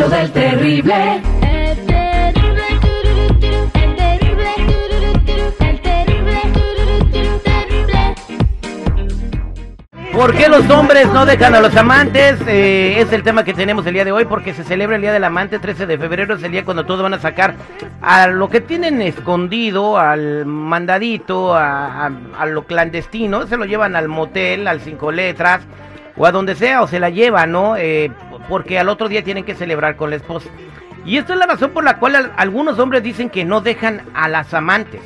[0.00, 0.94] show del terrible.
[1.42, 2.62] El terrible,
[3.74, 4.50] el terrible,
[5.60, 6.40] el terrible.
[10.12, 12.36] ¿Por qué los hombres no dejan a los amantes?
[12.46, 15.12] Eh, es el tema que tenemos el día de hoy porque se celebra el Día
[15.12, 17.54] del Amante, 13 de febrero, es el día cuando todos van a sacar
[18.02, 23.96] a lo que tienen escondido, al mandadito, a, a- a lo clandestino, se lo llevan
[23.96, 25.60] al motel, al cinco letras,
[26.16, 27.76] o a donde sea, o se la llevan, ¿no?
[27.76, 28.10] Eh,
[28.48, 30.48] porque al otro día tienen que celebrar con la esposa.
[31.04, 34.02] Y esta es la razón por la cual al- algunos hombres dicen que no dejan
[34.14, 35.00] a las amantes.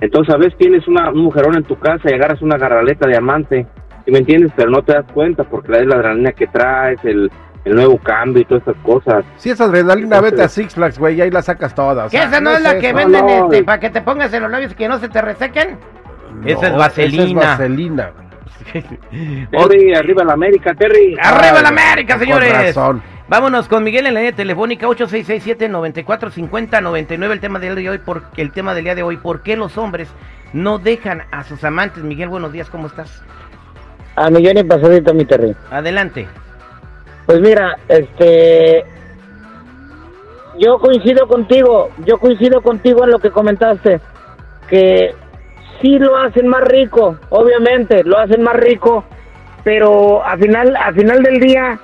[0.01, 3.15] Entonces, a veces tienes una, un mujerón en tu casa y agarras una garraleta de
[3.17, 3.65] amante,
[4.05, 4.51] ¿sí me entiendes?
[4.55, 7.31] Pero no te das cuenta porque es la adrenalina que traes, el,
[7.65, 9.23] el nuevo cambio y todas esas cosas.
[9.37, 12.05] Si es adrenalina, vete a Six Flags, güey, y ahí la sacas toda.
[12.05, 12.97] o ¿Qué sea, esa no, es la que eso.
[12.97, 15.21] venden no, este, para que te pongas en los labios y que no se te
[15.21, 15.77] resequen?
[16.41, 17.23] No, Esa es vaselina.
[17.23, 18.11] Esa es vaselina.
[19.51, 21.15] Terry, arriba la América, Terry.
[21.21, 22.53] ¡Arriba Ay, la América, con señores!
[22.75, 23.01] razón.
[23.31, 27.31] Vámonos con Miguel en la línea telefónica 8667-9450-99.
[27.31, 29.55] El tema del día de hoy, por, el tema del día de hoy, ¿por qué
[29.55, 30.09] los hombres
[30.51, 32.03] no dejan a sus amantes?
[32.03, 33.23] Miguel, buenos días, ¿cómo estás?
[34.17, 35.55] A millón y pasadito, mi Terry.
[35.69, 36.27] Adelante.
[37.25, 38.83] Pues mira, este.
[40.59, 44.01] Yo coincido contigo, yo coincido contigo en lo que comentaste,
[44.67, 45.15] que
[45.81, 49.05] sí lo hacen más rico, obviamente, lo hacen más rico,
[49.63, 51.79] pero al final, al final del día,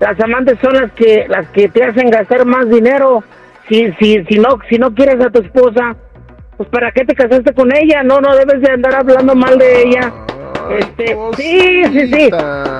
[0.00, 3.22] las amantes son las que, las que te hacen gastar más dinero.
[3.68, 5.96] Si, si, si no, si no quieres a tu esposa,
[6.56, 9.82] pues para qué te casaste con ella, no, no debes de andar hablando mal de
[9.82, 10.12] ella.
[10.78, 12.30] Este, sí, sí, sí.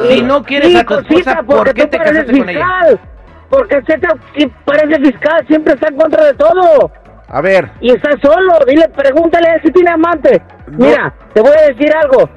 [0.09, 2.59] Si no quieres a tu esposa, ¿por porque qué te pareces casaste con ella?
[2.60, 3.00] fiscal.
[3.48, 4.00] Porque te-
[4.37, 6.91] si parece fiscal, siempre está en contra de todo.
[7.28, 10.41] A ver, Y está solo, dile, pregúntale si tiene amante.
[10.69, 10.87] No.
[10.87, 12.28] Mira, te voy a decir algo.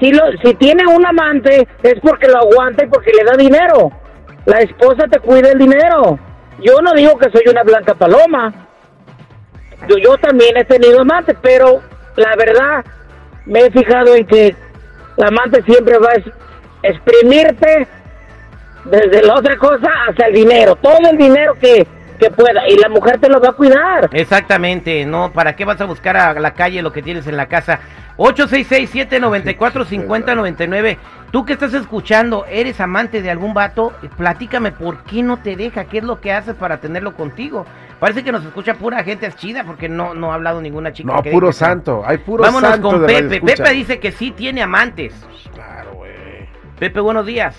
[0.00, 3.90] Si, lo, si tiene un amante es porque lo aguanta y porque le da dinero.
[4.46, 6.18] La esposa te cuida el dinero.
[6.60, 8.52] Yo no digo que soy una blanca paloma.
[9.88, 11.82] Yo, yo también he tenido amante, pero
[12.16, 12.84] la verdad
[13.46, 14.54] me he fijado en que
[15.16, 17.86] la amante siempre va a exprimirte
[18.84, 21.86] desde la otra cosa hasta el dinero, todo el dinero que,
[22.18, 24.08] que pueda, y la mujer te lo va a cuidar.
[24.12, 27.46] Exactamente, no, ¿para qué vas a buscar a la calle lo que tienes en la
[27.46, 27.80] casa?
[28.16, 30.96] 866-794-5099.
[31.30, 33.92] Tú que estás escuchando, ¿eres amante de algún vato?
[34.16, 37.66] Platícame por qué no te deja, qué es lo que haces para tenerlo contigo.
[37.98, 41.12] Parece que nos escucha pura gente chida porque no, no ha hablado ninguna chica.
[41.12, 42.02] no, que puro santo.
[42.06, 43.40] Hay puro Vámonos santo con Pepe.
[43.40, 45.14] Pepe dice que sí tiene amantes.
[45.52, 46.12] Claro, güey.
[46.78, 47.56] Pepe, buenos días.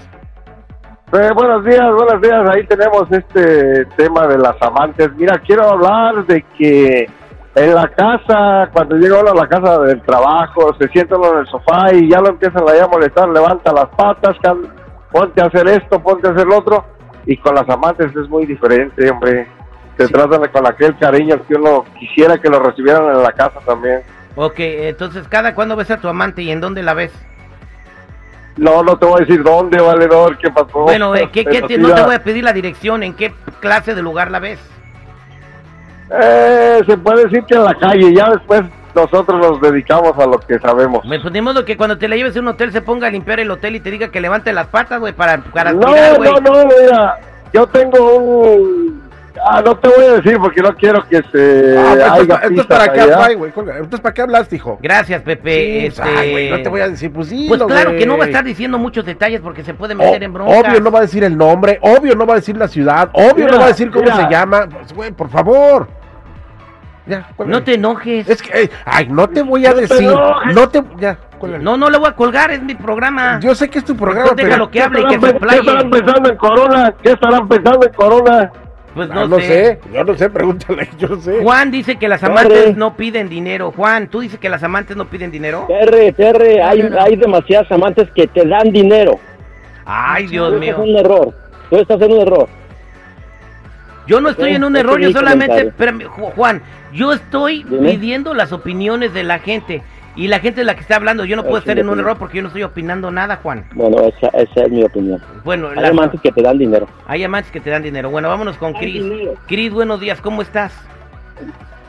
[1.14, 2.50] Eh, buenos días, buenos días.
[2.50, 5.10] Ahí tenemos este tema de las amantes.
[5.16, 7.08] Mira, quiero hablar de que
[7.56, 11.40] en la casa, cuando llega uno a la casa del trabajo, se sienta uno en
[11.40, 14.68] el sofá y ya lo empiezan ahí a molestar, levanta las patas, cal-
[15.12, 16.84] ponte a hacer esto, ponte a hacer lo otro.
[17.26, 19.48] Y con las amantes es muy diferente, hombre.
[19.98, 24.02] Se tratan con aquel cariño que uno quisiera que lo recibieran en la casa también.
[24.36, 27.14] Ok, entonces, ¿cada cuándo ves a tu amante y en dónde la ves?
[28.58, 30.80] No, no te voy a decir dónde, valedor, qué pasó.
[30.84, 33.94] Bueno, eh, ¿qué, qué te- no te voy a pedir la dirección, ¿en qué clase
[33.96, 34.60] de lugar la ves?
[36.10, 38.62] Eh, se puede decir que en la calle, ya después
[38.94, 41.04] nosotros nos dedicamos a lo que sabemos.
[41.06, 43.10] Me pues, ni modo que cuando te la lleves a un hotel se ponga a
[43.10, 46.42] limpiar el hotel y te diga que levante las patas, güey, para, para No, aspirar,
[46.42, 47.20] no, no, mira,
[47.54, 48.85] yo tengo un...
[49.44, 52.66] Ah, no te voy a decir porque no quiero que se Ah, pues, entonces, pistas
[52.66, 53.52] ¿para güey?
[53.56, 54.80] Entonces, ¿para qué hablaste, hijo?
[54.82, 55.80] Gracias, Pepe.
[55.82, 56.02] Sí, este...
[56.04, 57.46] ay, güey, no te voy a decir, pues sí.
[57.48, 60.34] Pues claro que no va a estar diciendo muchos detalles porque se puede meter en
[60.34, 60.60] bronca.
[60.60, 63.46] Obvio no va a decir el nombre, obvio no va a decir la ciudad, obvio
[63.46, 64.16] Mira, no va a decir cómo mira.
[64.16, 64.68] se llama.
[64.70, 65.88] Pues, güey, por favor.
[67.06, 67.28] Ya.
[67.46, 68.28] No te enojes.
[68.28, 70.12] Es que, eh, ay, no te voy a No decir.
[70.54, 70.84] No te.
[70.98, 71.18] Ya.
[71.62, 73.40] No, no le voy a colgar, es mi programa.
[73.40, 74.48] Yo sé que es tu programa, pero.
[74.48, 76.94] déjalo que hable y que se ¿Qué estarán pensando en Corona?
[77.04, 78.52] ¿Qué estarán pensando en Corona?
[78.96, 79.46] Pues Ah, no, no sé.
[79.46, 81.40] sé, yo no sé, pregúntale, yo sé.
[81.44, 83.72] Juan dice que las amantes no piden dinero.
[83.76, 85.66] Juan, ¿tú dices que las amantes no piden dinero?
[85.68, 89.20] Terry, Terry, hay, hay demasiadas amantes que te dan dinero.
[89.86, 90.72] Ay, Dios Tú mío.
[90.72, 91.34] estás en un error.
[91.70, 92.48] Tú estás en un error.
[94.08, 96.62] Yo no estoy en un error, yo solamente, Ju- Juan,
[96.94, 97.90] yo estoy Dime.
[97.92, 99.82] pidiendo las opiniones de la gente
[100.16, 101.26] y la gente es la que está hablando.
[101.26, 103.66] Yo no puedo estar en un error porque yo no estoy opinando nada, Juan.
[103.74, 105.22] Bueno, esa, esa es mi opinión.
[105.46, 106.88] Bueno, Hay la- amantes que te dan dinero.
[107.08, 108.10] hay amantes que te dan dinero.
[108.10, 109.04] Bueno, vámonos con Cris.
[109.48, 110.74] Cris, buenos días, ¿cómo estás?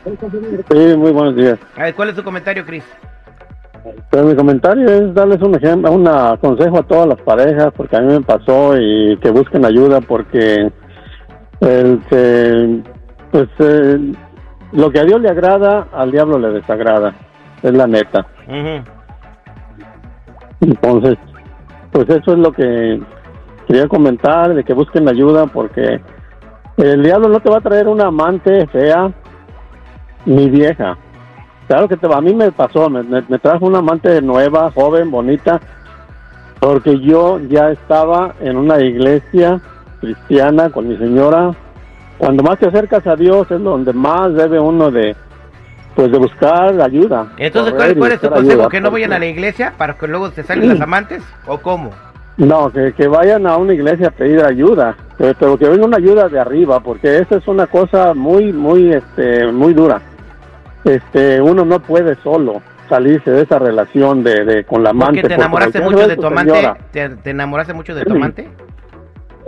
[0.05, 1.57] Sí, muy buenos días.
[1.75, 2.85] A ver, ¿cuál es tu comentario, Cris?
[4.11, 6.05] Pero mi comentario es darles un ejemplo, un
[6.37, 10.71] consejo a todas las parejas, porque a mí me pasó y que busquen ayuda, porque
[11.61, 12.79] el que,
[13.31, 13.97] pues, eh,
[14.73, 17.15] lo que a Dios le agrada, al diablo le desagrada,
[17.63, 18.25] es la neta.
[20.61, 21.17] Entonces,
[21.91, 22.99] pues eso es lo que
[23.67, 25.99] quería comentar, de que busquen ayuda, porque
[26.77, 29.11] el diablo no te va a traer una amante fea
[30.25, 30.97] ni vieja.
[31.67, 35.11] Claro que te, a mí me pasó, me, me- me trajo una amante nueva, joven,
[35.11, 35.59] bonita,
[36.59, 39.59] porque yo ya estaba en una iglesia
[39.99, 41.51] cristiana con mi señora.
[42.17, 45.15] Cuando más te acercas a Dios es donde más debe uno de,
[45.95, 47.27] pues de buscar ayuda.
[47.37, 48.51] Entonces, ¿cuál, cuál es tu consejo?
[48.53, 51.21] ayuda, ¿Que no vayan a la iglesia para que luego te salgan las amantes?
[51.45, 51.91] ¿O cómo?
[52.37, 55.97] No, que, que vayan a una iglesia a pedir ayuda, pero, pero que venga una
[55.97, 59.99] ayuda de arriba, porque esa es una cosa muy, muy, este, muy dura.
[60.85, 65.21] Este, uno no puede solo salirse de esa relación de, de con la amante.
[65.21, 66.51] Porque te enamoraste porque mucho de tu amante.
[66.53, 68.47] señora, ¿Te, te enamoraste mucho de tu amante?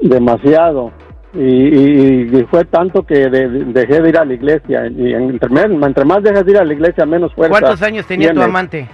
[0.02, 0.92] demasiado.
[1.34, 4.88] Y, y- y fue tanto que de- de- dejé de ir a la iglesia.
[4.88, 7.52] Y entre, entre más dejas de ir a la iglesia, menos fuerza.
[7.52, 8.90] ¿Cuántos años tenía tu amante?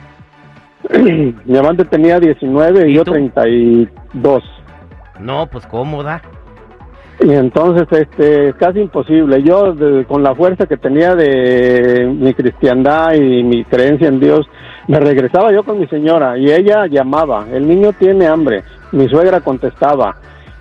[1.45, 3.11] Mi amante tenía 19 y, ¿Y yo tú?
[3.11, 4.43] 32.
[5.19, 6.21] No, pues cómoda.
[7.21, 9.41] Y entonces, este, es casi imposible.
[9.41, 14.45] Yo, de- con la fuerza que tenía de mi cristiandad y mi creencia en Dios,
[14.87, 17.45] me regresaba yo con mi señora y ella llamaba.
[17.51, 18.63] El niño tiene hambre.
[18.91, 20.17] Mi suegra contestaba.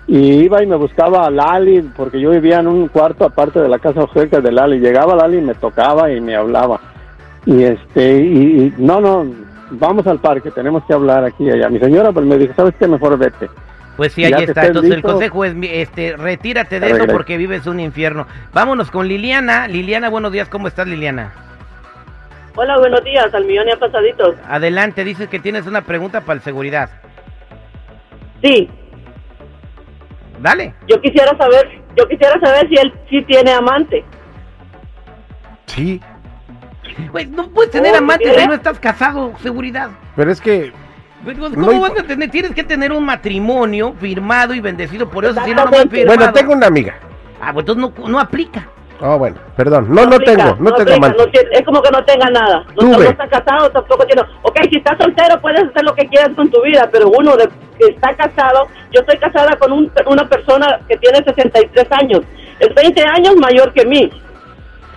[0.07, 3.67] Y iba y me buscaba a Lali, porque yo vivía en un cuarto aparte de
[3.67, 4.79] la casa cerca de Lali.
[4.79, 6.79] Llegaba Lali y me tocaba y me hablaba.
[7.45, 8.37] Y este, y,
[8.67, 9.25] y no, no,
[9.71, 11.69] vamos al parque, tenemos que hablar aquí y allá.
[11.69, 12.87] Mi señora pues me dijo, ¿sabes qué?
[12.87, 13.49] Mejor vete.
[13.97, 14.65] Pues sí, ahí está.
[14.65, 18.27] Entonces el consejo es, mi- este, retírate de eso porque vives un infierno.
[18.53, 19.67] Vámonos con Liliana.
[19.67, 20.49] Liliana, buenos días.
[20.49, 21.33] ¿Cómo estás, Liliana?
[22.57, 24.35] Hola, buenos días, al millón y a pasaditos.
[24.47, 26.89] Adelante, dices que tienes una pregunta para el seguridad.
[28.43, 28.69] Sí,
[30.41, 30.73] Dale.
[30.87, 34.03] yo quisiera saber, yo quisiera saber si él sí tiene amante.
[35.65, 35.99] Sí,
[37.11, 39.89] Güey, no puedes tener Oh, amante si no estás casado, seguridad.
[40.15, 40.71] pero es que
[41.23, 42.29] pues, No ¿Cómo hay- vas a tener?
[42.29, 45.71] Tienes que tener un matrimonio firmado y bendecido por eso, si no, no.
[46.05, 46.95] Bueno, tengo una amiga.
[47.41, 48.67] Ah, pues entonces no, no aplica.
[49.01, 49.87] Oh, bueno, perdón.
[49.89, 51.17] No, no, aplica, tengo, no, tengo aplica, amante.
[51.17, 52.63] no tiene- es como que no tenga nada.
[52.81, 54.21] No, no está casado, tampoco tiene.
[54.43, 57.49] Ok, si estás soltero puedes hacer lo que quieras con tu vida, pero uno de,
[57.77, 62.21] que está casado, yo estoy casada con un- una persona que tiene 63 años,
[62.59, 64.09] es 20 años mayor que mí.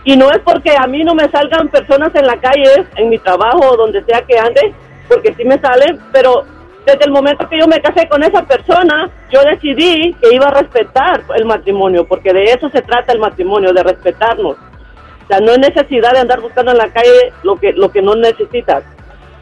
[0.09, 3.19] Y no es porque a mí no me salgan personas en la calle, en mi
[3.19, 4.73] trabajo o donde sea que ande,
[5.07, 6.47] porque sí me salen, pero
[6.87, 10.63] desde el momento que yo me casé con esa persona, yo decidí que iba a
[10.63, 14.57] respetar el matrimonio, porque de eso se trata el matrimonio, de respetarnos.
[14.57, 18.01] O sea, no hay necesidad de andar buscando en la calle lo que, lo que
[18.01, 18.85] no necesitas.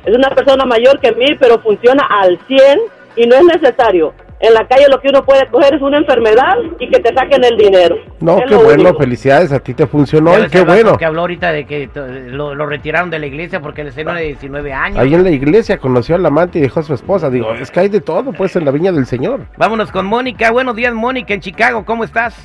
[0.05, 2.81] Es una persona mayor que mí, pero funciona al 100
[3.14, 4.14] y no es necesario.
[4.38, 7.43] En la calle lo que uno puede coger es una enfermedad y que te saquen
[7.43, 7.97] el dinero.
[8.21, 8.99] No, Es qué bueno, único.
[8.99, 10.99] felicidades, a ti te funcionó y qué bueno.
[10.99, 11.88] Que habló ahorita de que
[12.28, 14.99] lo, lo retiraron de la iglesia porque le enseñó de 19 años.
[14.99, 17.31] Ahí en la iglesia conoció al amante y dejó a su esposa.
[17.31, 19.47] Digo, es que hay de todo, pues, en la viña del Señor.
[19.57, 20.50] Vámonos con Mónica.
[20.50, 21.87] Buenos días, Mónica, en Chicago.
[21.87, 22.37] ¿Cómo estás?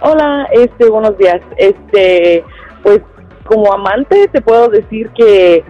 [0.00, 1.42] Hola, este, buenos días.
[1.58, 2.42] Este,
[2.82, 3.02] pues
[3.44, 5.62] como amante te puedo decir que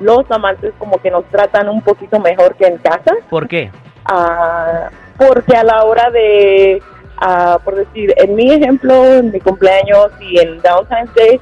[0.00, 3.70] los amantes como que nos tratan un poquito mejor que en casa, ¿Por qué?
[4.04, 4.88] ah,
[5.18, 6.82] porque a la hora de,
[7.18, 11.40] ah, por decir, en mi ejemplo, en mi cumpleaños y en Valentine's Day,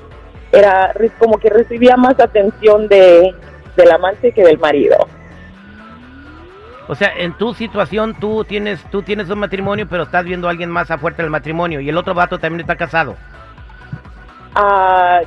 [0.52, 3.34] era como que recibía más atención de
[3.76, 4.96] del amante que del marido.
[6.86, 10.50] O sea, en tu situación tú tienes tú tienes un matrimonio, pero estás viendo a
[10.52, 13.16] alguien más afuerte del matrimonio y el otro vato también está casado
[14.54, 15.20] Ah,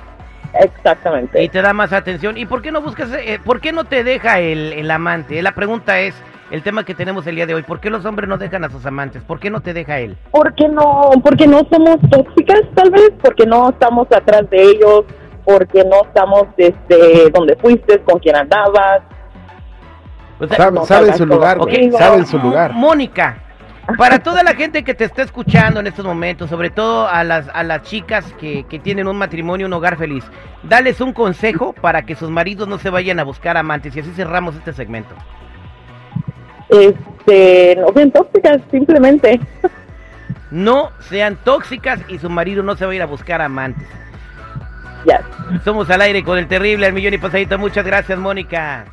[0.60, 1.44] exactamente.
[1.44, 2.38] y te da más atención.
[2.38, 5.42] ¿Y por qué no buscas, eh, por qué no te deja el, el amante?
[5.42, 6.16] La pregunta es
[6.52, 7.64] el tema que tenemos el día de hoy.
[7.64, 9.22] ¿Por qué los hombres no dejan a sus amantes?
[9.24, 10.18] ¿Por qué no te deja él?
[10.32, 15.06] porque no porque no somos tóxicas tal vez porque no estamos atrás de ellos
[15.46, 19.02] porque no estamos desde donde fuiste con quien andabas
[20.40, 20.72] O sea, Sabe,
[21.12, 21.58] no su lugar,
[21.98, 22.74] sabe su lugar.
[22.74, 23.38] Mónica,
[23.96, 27.48] Para toda la gente que te está escuchando en estos momentos, sobre todo a las,
[27.54, 30.26] a las chicas que, que tienen un matrimonio, un hogar feliz,
[30.64, 34.12] dales un consejo para que sus maridos no se vayan a buscar amantes y así
[34.12, 35.16] cerramos este segmento.
[36.70, 39.40] Este, no sean tóxicas, simplemente.
[40.52, 43.88] No sean tóxicas y su marido no se va a ir a buscar amantes.
[45.06, 45.22] Ya.
[45.64, 47.58] Somos al aire con el terrible al millón y pasadito.
[47.58, 48.86] Muchas gracias, Mónica.